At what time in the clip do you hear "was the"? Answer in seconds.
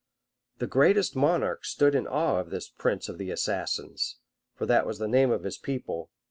4.87-5.07